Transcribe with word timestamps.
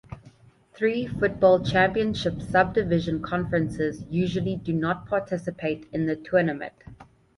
Three 0.73 1.05
Football 1.05 1.63
Championship 1.63 2.41
Subdivision 2.41 3.21
conferences 3.21 4.03
usually 4.09 4.55
do 4.55 4.73
not 4.73 5.05
participate 5.05 5.87
in 5.93 6.07
the 6.07 6.15
tournament. 6.15 6.73